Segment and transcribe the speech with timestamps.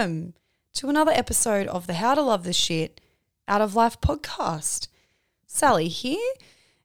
[0.00, 0.32] Welcome
[0.72, 3.02] to another episode of the How to Love the Shit
[3.46, 4.88] Out of Life podcast.
[5.46, 6.32] Sally here,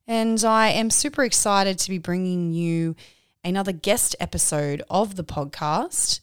[0.05, 2.93] and I am super excited to be bringing you
[3.41, 6.19] another guest episode of the podcast.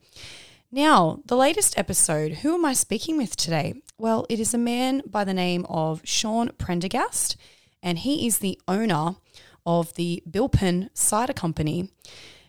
[0.72, 3.82] Now, the latest episode, who am I speaking with today?
[4.02, 7.38] Well, it is a man by the name of Sean Prendergast,
[7.84, 9.18] and he is the owner
[9.64, 11.92] of the Bilpin Cider Company.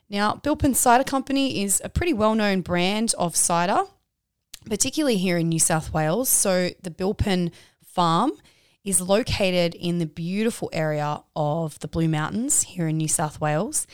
[0.09, 3.83] Now, Bilpin Cider Company is a pretty well known brand of cider,
[4.65, 6.31] particularly here in New South Wales.
[6.31, 7.53] So, the Bilpin
[7.85, 8.33] farm
[8.83, 13.87] is located in the beautiful area of the Blue Mountains here in New South Wales.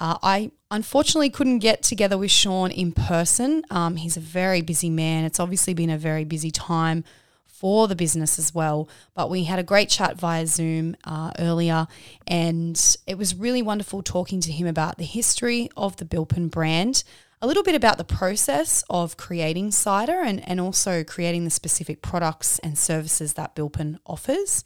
[0.00, 3.64] Uh, I unfortunately couldn't get together with Sean in person.
[3.70, 5.24] Um, he's a very busy man.
[5.24, 7.04] It's obviously been a very busy time
[7.46, 8.88] for the business as well.
[9.14, 11.88] But we had a great chat via Zoom uh, earlier,
[12.26, 17.02] and it was really wonderful talking to him about the history of the Bilpin brand,
[17.42, 22.00] a little bit about the process of creating cider, and, and also creating the specific
[22.02, 24.62] products and services that Bilpin offers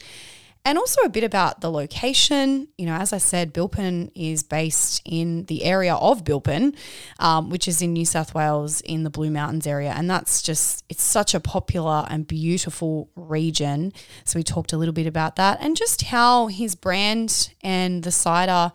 [0.64, 2.68] and also a bit about the location.
[2.78, 6.74] You know, as I said, Bilpin is based in the area of Bilpin,
[7.18, 9.92] um, which is in New South Wales in the Blue Mountains area.
[9.96, 13.92] And that's just, it's such a popular and beautiful region.
[14.24, 18.12] So we talked a little bit about that and just how his brand and the
[18.12, 18.72] cider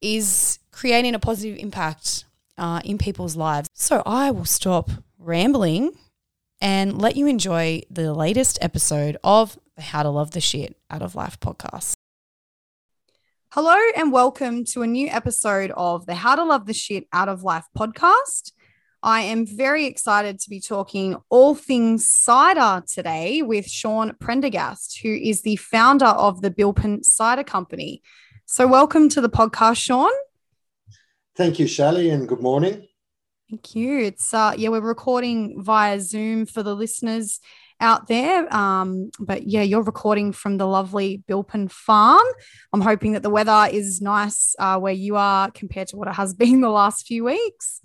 [0.00, 2.24] is creating a positive impact
[2.56, 3.68] uh, in people's lives.
[3.74, 5.92] So I will stop rambling
[6.60, 11.00] and let you enjoy the latest episode of the How to Love the Shit Out
[11.00, 11.94] of Life podcast.
[13.52, 17.30] Hello, and welcome to a new episode of the How to Love the Shit Out
[17.30, 18.52] of Life podcast.
[19.02, 25.14] I am very excited to be talking all things cider today with Sean Prendergast, who
[25.14, 28.02] is the founder of the Bilpin Cider Company.
[28.44, 30.12] So, welcome to the podcast, Sean.
[31.36, 32.86] Thank you, Sally, and good morning.
[33.48, 33.98] Thank you.
[34.00, 37.40] It's uh yeah, we're recording via Zoom for the listeners
[37.80, 38.52] out there.
[38.54, 42.26] Um, but yeah, you're recording from the lovely Bilpin farm.
[42.72, 46.14] I'm hoping that the weather is nice uh, where you are compared to what it
[46.14, 47.80] has been the last few weeks.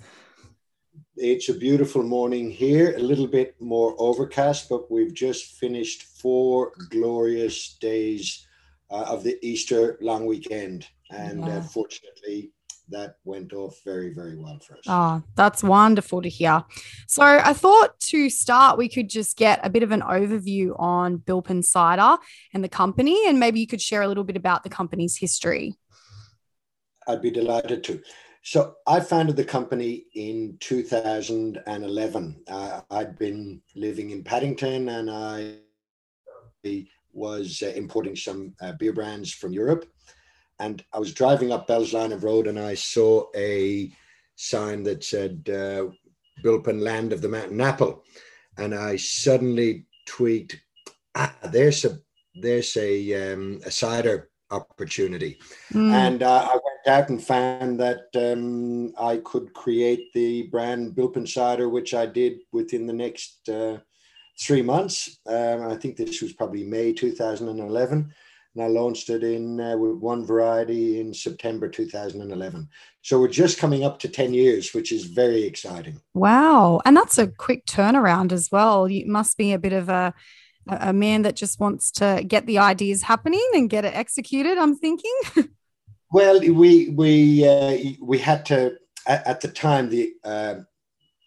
[1.17, 6.73] It's a beautiful morning here, a little bit more overcast, but we've just finished four
[6.89, 8.45] glorious days
[8.91, 10.87] uh, of the Easter long weekend.
[11.11, 12.51] And uh, uh, fortunately,
[12.89, 14.83] that went off very, very well for us.
[14.87, 16.63] Oh, that's wonderful to hear.
[17.07, 21.17] So I thought to start, we could just get a bit of an overview on
[21.17, 22.17] Bilpin Cider
[22.53, 25.75] and the company, and maybe you could share a little bit about the company's history.
[27.07, 28.01] I'd be delighted to.
[28.43, 32.43] So I founded the company in 2011.
[32.47, 35.55] Uh, I'd been living in Paddington and I
[37.11, 39.85] was uh, importing some uh, beer brands from Europe
[40.59, 43.91] and I was driving up Bell's Line of Road and I saw a
[44.35, 45.87] sign that said uh,
[46.43, 48.03] Bilpin Land of the Mountain Apple.
[48.57, 50.59] And I suddenly tweaked,
[51.15, 51.99] ah, there's a
[52.35, 55.39] there's a, um, a cider opportunity.
[55.73, 55.91] Mm.
[55.91, 61.27] And uh, I went out and found that um, I could create the brand Bilpin
[61.27, 63.77] Cider, which I did within the next uh,
[64.39, 65.19] three months.
[65.25, 68.13] Um, I think this was probably May 2011
[68.55, 72.69] and I launched it in uh, with one variety in September 2011.
[73.01, 76.01] So we're just coming up to 10 years, which is very exciting.
[76.13, 76.79] Wow.
[76.85, 78.89] And that's a quick turnaround as well.
[78.89, 80.13] You must be a bit of a
[80.67, 84.75] a man that just wants to get the ideas happening and get it executed, I'm
[84.75, 85.13] thinking.
[86.11, 88.75] well, we we uh, we had to
[89.05, 90.55] at, at the time the uh,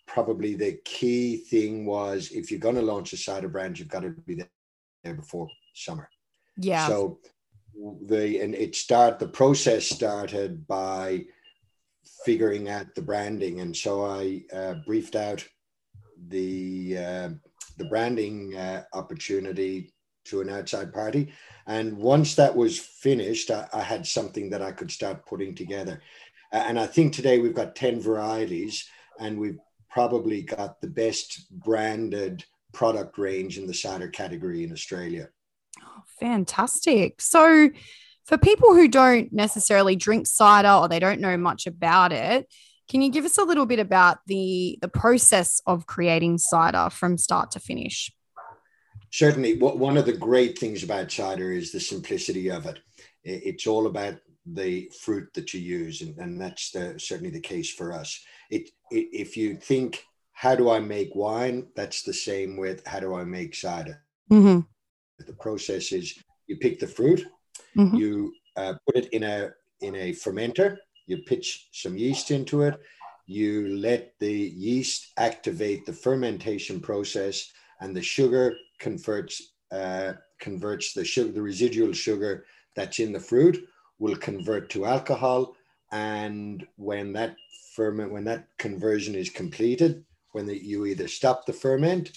[0.08, 4.00] probably the key thing was if you're going to launch a cider brand, you've got
[4.00, 4.42] to be
[5.04, 6.10] there before summer
[6.58, 6.87] yeah.
[6.88, 7.20] So
[8.06, 11.25] the and it start the process started by
[12.25, 15.46] figuring out the branding, and so I uh, briefed out
[16.28, 17.28] the uh,
[17.76, 19.93] the branding uh, opportunity
[20.25, 21.32] to an outside party.
[21.66, 26.02] And once that was finished, I, I, had something that I could start putting together.
[26.52, 28.87] And I think today we've got 10 varieties
[29.19, 29.58] and we've
[29.90, 35.28] probably got the best branded product range in the cider category in Australia.
[35.98, 37.20] Oh, fantastic.
[37.20, 37.70] So,
[38.24, 42.46] for people who don't necessarily drink cider or they don't know much about it,
[42.88, 47.18] can you give us a little bit about the the process of creating cider from
[47.18, 48.12] start to finish?
[49.10, 52.78] Certainly, one of the great things about cider is the simplicity of it.
[53.24, 57.72] It's all about the fruit that you use, and, and that's the, certainly the case
[57.72, 58.22] for us.
[58.50, 60.02] It, it, if you think,
[60.32, 61.68] how do I make wine?
[61.74, 64.04] That's the same with how do I make cider.
[64.30, 64.60] Mm-hmm.
[65.26, 67.26] The process is you pick the fruit,
[67.76, 67.96] mm-hmm.
[67.96, 69.50] you uh, put it in a
[69.80, 70.76] in a fermenter,
[71.06, 72.80] you pitch some yeast into it,
[73.26, 81.04] you let the yeast activate the fermentation process, and the sugar converts uh, converts the
[81.04, 82.44] sugar, the residual sugar
[82.74, 83.58] that's in the fruit
[83.98, 85.54] will convert to alcohol.
[85.92, 87.36] And when that
[87.74, 92.12] ferment, when that conversion is completed, when the, you either stop the ferment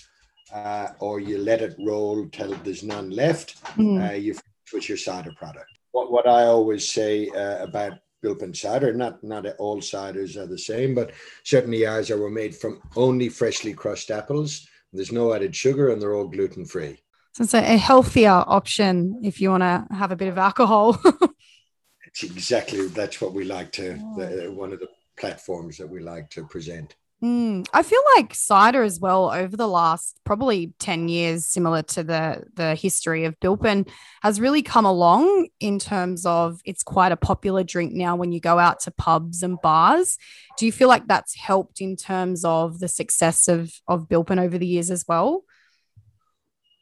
[0.54, 4.10] uh, or you let it roll till there's none left, mm.
[4.10, 5.70] uh, you switch your cider product.
[5.92, 8.94] What, what I always say uh, about Bilpin cider.
[8.94, 11.12] Not not all ciders are the same, but
[11.44, 14.68] certainly ours are made from only freshly crushed apples.
[14.94, 17.00] There's no added sugar, and they're all gluten free.
[17.34, 21.02] So it's a, a healthier option if you want to have a bit of alcohol.
[22.06, 23.94] it's exactly that's what we like to.
[24.18, 26.96] The, one of the platforms that we like to present.
[27.24, 32.04] Mm, I feel like cider as well over the last probably 10 years, similar to
[32.04, 33.88] the, the history of Bilpin,
[34.24, 38.40] has really come along in terms of it's quite a popular drink now when you
[38.40, 40.18] go out to pubs and bars.
[40.58, 44.58] Do you feel like that's helped in terms of the success of, of Bilpin over
[44.58, 45.44] the years as well?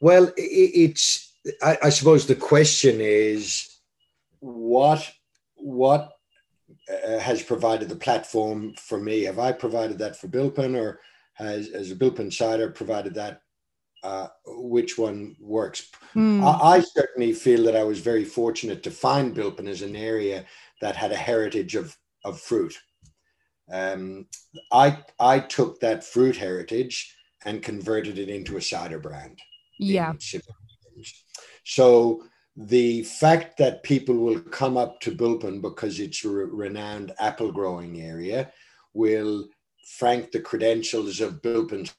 [0.00, 3.68] Well, it's, I, I suppose the question is
[4.38, 5.12] what,
[5.56, 6.12] what
[6.88, 9.22] has provided the platform for me.
[9.22, 11.00] Have I provided that for Bilpin, or
[11.34, 13.42] has, has a Bilpin cider provided that?
[14.02, 15.90] Uh, which one works?
[16.16, 16.42] Mm.
[16.42, 20.46] I, I, certainly feel that I was very fortunate to find Bilpin as an area
[20.80, 21.94] that had a heritage of,
[22.24, 22.74] of fruit.
[23.70, 24.26] Um,
[24.72, 27.14] I, I took that fruit heritage
[27.44, 29.38] and converted it into a cider brand.
[29.78, 30.14] Yeah.
[31.64, 32.24] So
[32.56, 38.00] the fact that people will come up to Bilpin because it's a renowned apple growing
[38.00, 38.52] area
[38.92, 39.48] will
[39.98, 41.90] frank the credentials of Bilpin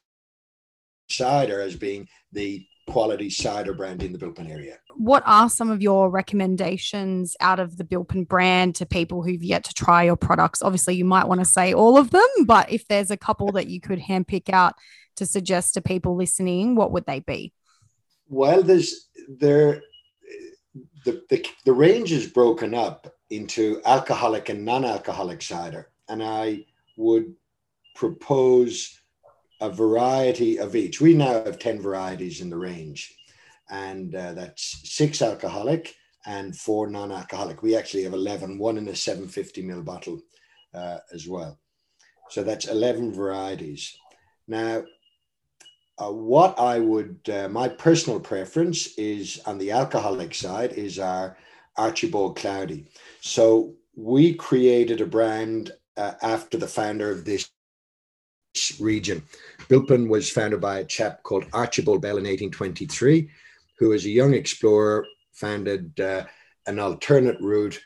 [1.10, 4.78] cider as being the quality cider brand in the Bilpin area.
[4.96, 9.64] What are some of your recommendations out of the Bilpin brand to people who've yet
[9.64, 10.62] to try your products?
[10.62, 13.68] Obviously, you might want to say all of them, but if there's a couple that
[13.68, 14.74] you could handpick out
[15.16, 17.52] to suggest to people listening, what would they be?
[18.28, 19.82] Well, there's there
[21.04, 25.90] the, the, the range is broken up into alcoholic and non-alcoholic cider.
[26.08, 26.64] And i
[26.96, 27.34] would
[27.94, 29.00] propose
[29.60, 31.00] a variety of each.
[31.00, 33.14] We now have 10 varieties in the range.
[33.70, 35.94] And uh, that's six alcoholic
[36.26, 37.62] and four non-alcoholic.
[37.62, 40.20] We actually have 11 one in a 750 ml bottle
[40.74, 41.58] uh, as well.
[42.28, 43.96] So that's 11 varieties.
[44.48, 44.84] Now
[46.02, 51.36] uh, what I would, uh, my personal preference is on the alcoholic side is our
[51.76, 52.86] Archibald Cloudy.
[53.20, 57.50] So we created a brand uh, after the founder of this
[58.80, 59.22] region.
[59.68, 63.30] Bilpin was founded by a chap called Archibald Bell in 1823,
[63.78, 66.24] who, as a young explorer, founded uh,
[66.66, 67.80] an alternate route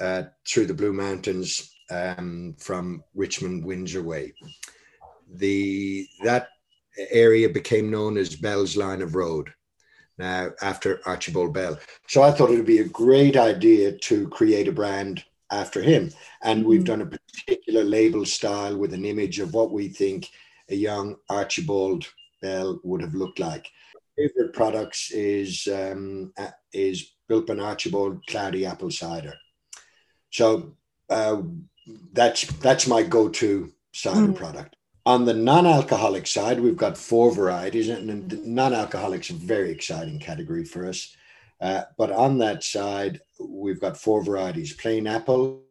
[0.00, 4.34] uh, through the Blue Mountains um, from Richmond Windsor way.
[5.32, 6.48] The that
[7.10, 9.50] area became known as Bell's Line of Road
[10.18, 11.78] now after Archibald Bell.
[12.08, 16.10] So I thought it would be a great idea to create a brand after him.
[16.42, 16.86] And we've mm.
[16.86, 20.30] done a particular label style with an image of what we think
[20.68, 22.06] a young Archibald
[22.40, 23.66] Bell would have looked like.
[24.16, 26.32] Favorite products is um,
[26.72, 29.34] is Bilpin Archibald Cloudy Apple Cider.
[30.30, 30.76] So
[31.10, 31.42] uh,
[32.12, 34.36] that's that's my go-to cider mm.
[34.36, 34.76] product.
[35.06, 40.86] On the non-alcoholic side, we've got four varieties, and non-alcoholic's a very exciting category for
[40.86, 41.14] us.
[41.60, 45.62] Uh, but on that side, we've got four varieties: plain apple,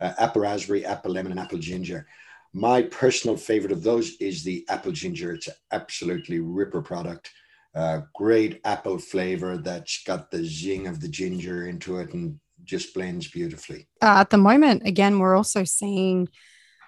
[0.00, 2.06] uh, apple raspberry, apple lemon, and apple ginger.
[2.52, 5.34] My personal favorite of those is the apple ginger.
[5.34, 7.30] It's an absolutely ripper product.
[7.74, 12.92] uh, great apple flavor that's got the zing of the ginger into it and just
[12.94, 13.86] blends beautifully.
[14.02, 16.28] Uh, at the moment, again, we're also seeing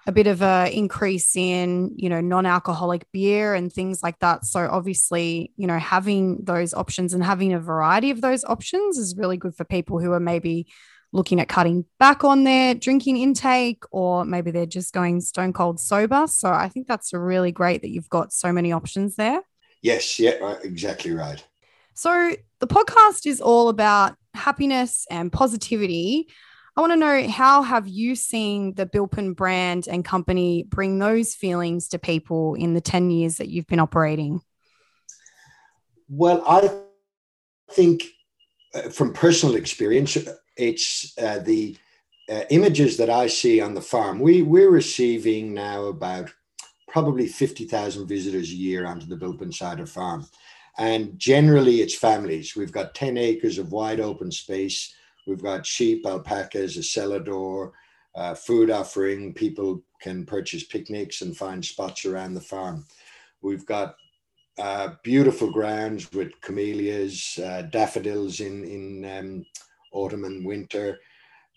[0.07, 4.45] a bit of a increase in you know non-alcoholic beer and things like that.
[4.45, 9.15] So obviously you know having those options and having a variety of those options is
[9.15, 10.67] really good for people who are maybe
[11.13, 15.79] looking at cutting back on their drinking intake or maybe they're just going stone cold
[15.79, 16.25] sober.
[16.27, 19.41] So i think that's really great that you've got so many options there.
[19.81, 21.43] Yes yeah exactly right.
[21.93, 26.29] So the podcast is all about happiness and positivity
[26.77, 31.35] I want to know how have you seen the Bilpin brand and company bring those
[31.35, 34.41] feelings to people in the 10 years that you've been operating?
[36.07, 36.69] Well, I
[37.71, 38.03] think
[38.73, 40.17] uh, from personal experience,
[40.55, 41.77] it's uh, the
[42.29, 44.19] uh, images that I see on the farm.
[44.19, 46.31] We, we're receiving now about
[46.87, 50.25] probably 50,000 visitors a year onto the Bilpin Cider farm.
[50.77, 52.55] And generally, it's families.
[52.55, 54.93] We've got 10 acres of wide open space
[55.27, 57.73] We've got sheep, alpacas, a cellar door,
[58.15, 59.33] uh, food offering.
[59.33, 62.85] People can purchase picnics and find spots around the farm.
[63.41, 63.95] We've got
[64.59, 69.45] uh, beautiful grounds with camellias, uh, daffodils in in um,
[69.93, 70.99] autumn and winter,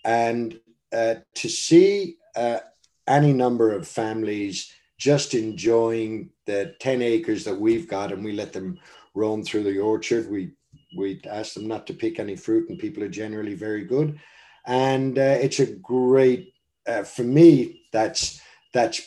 [0.05, 0.59] and
[0.93, 2.61] uh, to see uh,
[3.09, 8.53] any number of families just enjoying the ten acres that we've got, and we let
[8.53, 8.79] them
[9.15, 10.31] roam through the orchard.
[10.31, 10.53] We
[10.97, 14.19] we ask them not to pick any fruit, and people are generally very good.
[14.67, 16.55] And uh, it's a great,
[16.87, 18.41] uh, for me, that's
[18.73, 19.03] that's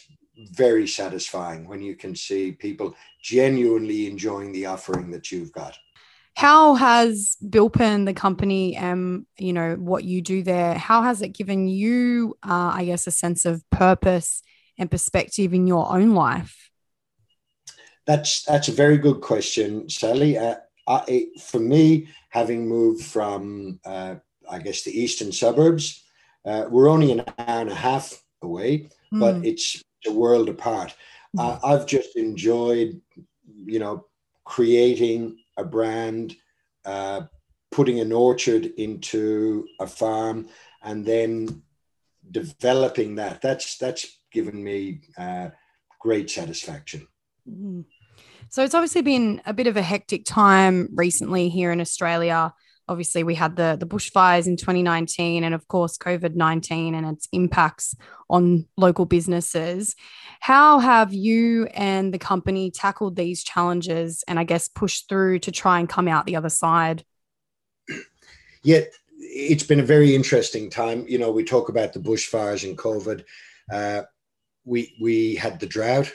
[0.52, 5.78] very satisfying when you can see people genuinely enjoying the offering that you've got.
[6.36, 11.24] How has Bilpin, the company, and um, you know what you do there, how has
[11.24, 14.44] it given you, uh, I guess, a sense of purpose
[14.78, 16.70] and perspective in your own life?
[18.06, 20.38] That's that's a very good question, Sally.
[20.38, 24.16] Uh, I, for me, having moved from, uh,
[24.50, 26.04] I guess, the eastern suburbs,
[26.46, 29.20] uh, we're only an hour and a half away, mm.
[29.20, 30.96] but it's a world apart.
[31.36, 31.60] Mm.
[31.64, 33.02] I've just enjoyed,
[33.66, 34.06] you know,
[34.46, 36.36] creating a brand,
[36.86, 37.24] uh,
[37.72, 40.48] putting an orchard into a farm,
[40.82, 41.62] and then
[42.32, 43.42] developing that.
[43.42, 45.50] That's that's given me uh,
[46.00, 47.08] great satisfaction.
[47.50, 47.86] Mm.
[48.50, 52.54] So it's obviously been a bit of a hectic time recently here in Australia.
[52.90, 57.28] Obviously, we had the, the bushfires in 2019 and, of course, COVID 19 and its
[57.34, 57.96] impacts
[58.30, 59.96] on local businesses.
[60.40, 65.52] How have you and the company tackled these challenges and, I guess, pushed through to
[65.52, 67.04] try and come out the other side?
[68.64, 68.82] Yeah,
[69.20, 71.06] it's been a very interesting time.
[71.10, 73.24] You know, we talk about the bushfires and COVID.
[73.72, 74.04] Uh,
[74.64, 76.12] we we had the drought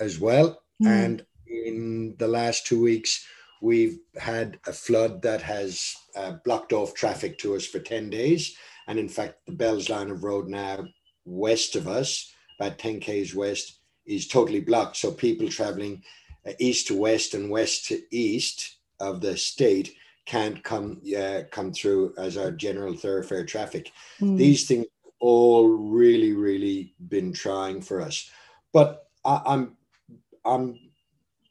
[0.00, 0.88] as well, mm.
[0.88, 3.26] and in the last two weeks,
[3.60, 8.56] we've had a flood that has uh, blocked off traffic to us for 10 days.
[8.86, 10.84] And in fact, the Bells line of road now
[11.24, 14.96] west of us, about 10 k's west, is totally blocked.
[14.96, 16.02] So people traveling
[16.46, 21.72] uh, east to west and west to east of the state can't come uh, come
[21.72, 23.92] through as our general thoroughfare traffic.
[24.20, 24.36] Mm.
[24.36, 24.86] These things
[25.20, 28.30] all really, really been trying for us.
[28.72, 29.76] But I, I'm
[30.44, 30.78] I'm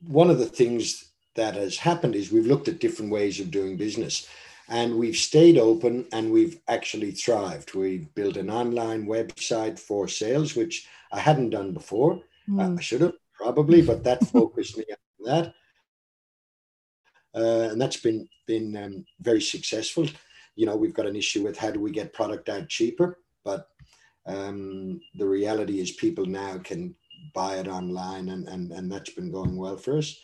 [0.08, 3.78] one of the things that has happened is we've looked at different ways of doing
[3.78, 4.28] business
[4.70, 7.76] and we've stayed open and we've actually thrived.
[7.76, 12.22] We've built an online website for sales, which I hadn't done before.
[12.50, 12.78] Mm.
[12.78, 15.54] I should have probably, but that focused me on that.
[17.36, 20.08] Uh, and that's been been um, very successful.
[20.56, 23.68] You know, we've got an issue with how do we get product out cheaper, but
[24.26, 26.96] um, the reality is people now can
[27.34, 30.18] buy it online, and, and, and that's been going well for us.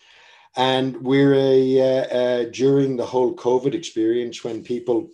[0.55, 5.10] And we're a, uh, uh, during the whole COVID experience when people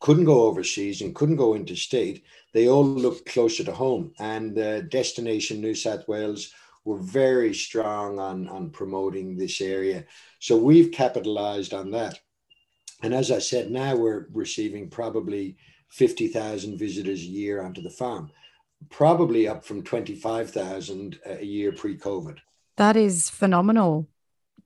[0.00, 4.12] couldn't go overseas and couldn't go into state, they all looked closer to home.
[4.18, 6.52] And uh, Destination New South Wales
[6.84, 10.04] were very strong on, on promoting this area.
[10.40, 12.18] So we've capitalized on that.
[13.02, 15.56] And as I said, now we're receiving probably
[15.88, 18.30] 50,000 visitors a year onto the farm
[18.90, 22.38] probably up from 25,000 a year pre COVID.
[22.76, 24.08] That is phenomenal.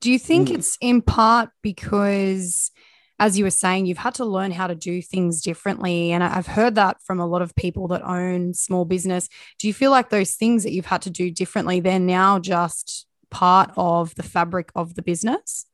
[0.00, 0.54] Do you think mm.
[0.54, 2.70] it's in part because,
[3.18, 6.12] as you were saying, you've had to learn how to do things differently?
[6.12, 9.28] And I've heard that from a lot of people that own small business.
[9.58, 13.06] Do you feel like those things that you've had to do differently, they're now just
[13.30, 15.66] part of the fabric of the business?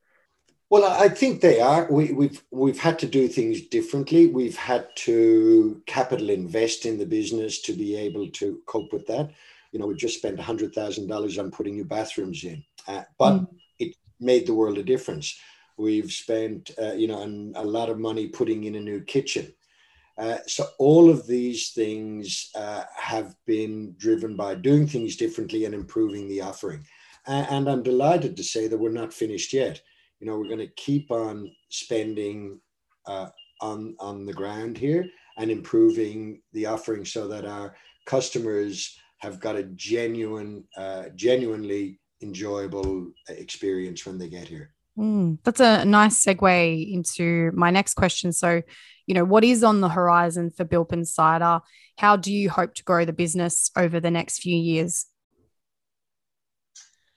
[0.69, 1.87] Well, I think they are.
[1.91, 4.27] We, have we've, we've had to do things differently.
[4.27, 9.29] We've had to capital invest in the business to be able to cope with that.
[9.71, 13.33] You know, we just spent hundred thousand dollars on putting new bathrooms in, uh, but
[13.33, 13.47] mm.
[13.77, 15.37] it made the world a difference.
[15.77, 17.21] We've spent, uh, you know,
[17.55, 19.53] a lot of money putting in a new kitchen.
[20.17, 25.75] Uh, so all of these things uh, have been driven by doing things differently and
[25.75, 26.85] improving the offering.
[27.27, 29.81] And I'm delighted to say that we're not finished yet.
[30.19, 32.59] You know, we're going to keep on spending
[33.05, 33.29] uh,
[33.61, 35.05] on on the ground here
[35.37, 43.11] and improving the offering so that our customers have got a genuine, uh, genuinely enjoyable
[43.29, 44.71] experience when they get here.
[44.97, 48.31] Mm, that's a nice segue into my next question.
[48.31, 48.61] So,
[49.07, 51.59] you know, what is on the horizon for Bilpin Cider?
[51.97, 55.05] How do you hope to grow the business over the next few years?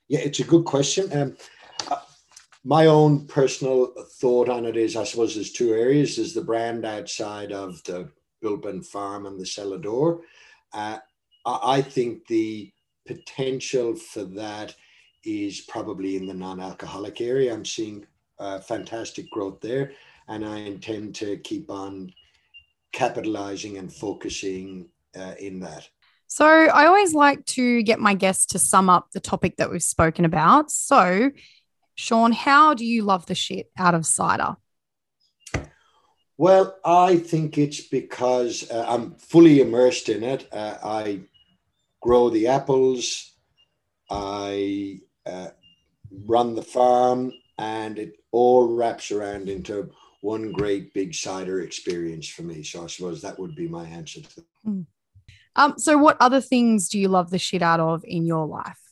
[0.09, 1.13] Yeah, it's a good question.
[1.17, 1.37] Um,
[2.65, 6.85] my own personal thought on it is, I suppose, there's two areas: there's the brand
[6.85, 8.11] outside of the
[8.43, 10.23] Bilpin farm and the cellar door.
[10.73, 10.99] Uh,
[11.47, 12.71] I think the
[13.07, 14.75] potential for that
[15.25, 17.53] is probably in the non-alcoholic area.
[17.53, 18.07] I'm seeing
[18.39, 19.93] uh, fantastic growth there,
[20.29, 22.13] and I intend to keep on
[22.93, 24.89] capitalizing and focusing
[25.19, 25.89] uh, in that.
[26.27, 29.83] So I always like to get my guests to sum up the topic that we've
[29.83, 30.71] spoken about.
[30.71, 31.31] So,
[31.99, 34.55] Sean, how do you love the shit out of cider?
[36.37, 40.47] Well, I think it's because uh, I'm fully immersed in it.
[40.53, 41.23] Uh, I
[42.01, 43.35] grow the apples.
[44.09, 45.49] I uh,
[46.25, 49.91] run the farm, and it all wraps around into
[50.21, 52.63] one great big cider experience for me.
[52.63, 54.47] So I suppose that would be my answer to that.
[54.65, 54.87] Mm.
[55.57, 58.88] Um, so what other things do you love the shit out of in your life?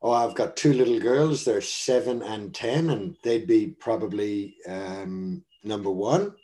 [0.00, 1.44] Oh, I've got two little girls.
[1.44, 6.34] They're seven and ten, and they'd be probably um, number one.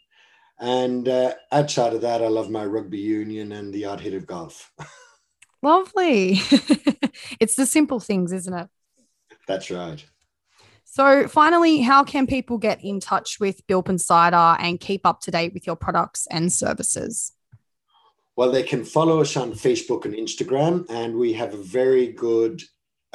[0.58, 4.26] And uh, outside of that, I love my rugby union and the odd hit of
[4.26, 4.72] golf.
[5.62, 6.32] Lovely.
[7.40, 8.68] it's the simple things, isn't it?
[9.46, 10.04] That's right.
[10.84, 15.30] So, finally, how can people get in touch with Bilpin Cider and keep up to
[15.30, 17.32] date with your products and services?
[18.36, 22.62] Well, they can follow us on Facebook and Instagram, and we have a very good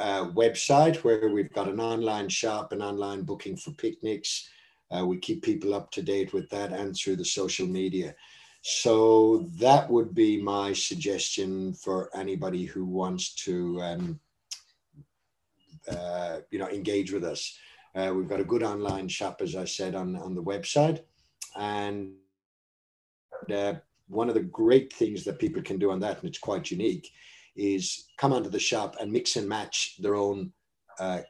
[0.00, 4.48] uh, website where we've got an online shop and online booking for picnics.
[4.90, 8.14] Uh, we keep people up to date with that and through the social media.
[8.62, 14.20] So that would be my suggestion for anybody who wants to, um,
[15.88, 17.56] uh, you know, engage with us.
[17.94, 21.00] Uh, we've got a good online shop, as I said, on, on the website.
[21.56, 22.12] And
[23.54, 23.74] uh,
[24.08, 27.10] one of the great things that people can do on that, and it's quite unique,
[27.56, 30.52] is come onto the shop and mix and match their own
[30.98, 31.20] uh,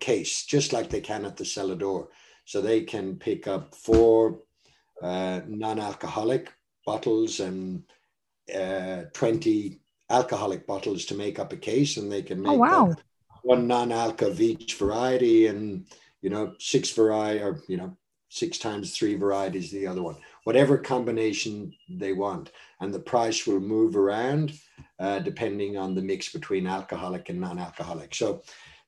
[0.00, 2.08] case, just like they can at the cellar door.
[2.44, 4.40] So they can pick up four
[5.02, 6.52] uh, non-alcoholic
[6.84, 7.82] bottles and
[8.54, 12.84] uh, 20 alcoholic bottles to make up a case and they can oh, make oh,
[12.84, 12.94] wow.
[13.42, 15.86] one non-alcohol of each variety and
[16.22, 17.96] you know six variety or you know
[18.28, 23.60] six times three varieties the other one whatever combination they want and the price will
[23.60, 24.52] move around
[25.00, 28.42] uh, depending on the mix between alcoholic and non-alcoholic so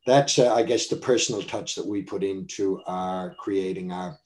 [0.07, 4.19] that's uh, i guess the personal touch that we put into our creating our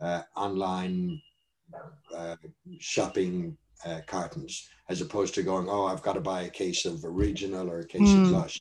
[0.00, 1.20] uh, online
[2.16, 2.36] uh,
[2.78, 7.04] shopping uh, cartons as opposed to going, oh, I've got to buy a case of
[7.04, 8.22] original or a case mm.
[8.22, 8.60] of Lush.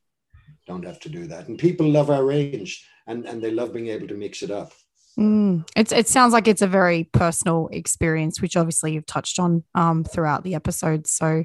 [0.65, 1.47] Don't have to do that.
[1.47, 4.73] And people love our range and, and they love being able to mix it up.
[5.17, 5.67] Mm.
[5.75, 10.03] It's it sounds like it's a very personal experience, which obviously you've touched on um,
[10.03, 11.07] throughout the episode.
[11.07, 11.43] So,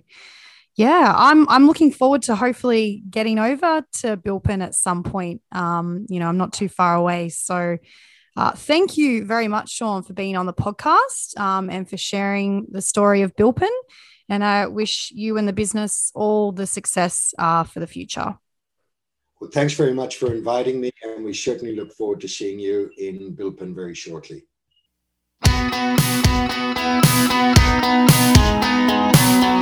[0.77, 5.41] yeah, I'm I'm looking forward to hopefully getting over to Bilpin at some point.
[5.53, 7.79] Um, you know, I'm not too far away, so
[8.37, 12.67] uh, thank you very much, Sean, for being on the podcast um, and for sharing
[12.71, 13.73] the story of Bilpin.
[14.29, 18.37] And I wish you and the business all the success uh, for the future.
[19.43, 22.93] Well, thanks very much for inviting me, and we certainly look forward to seeing you
[22.97, 24.45] in Bilpin very shortly.
[25.45, 25.75] Thank
[29.47, 29.62] you.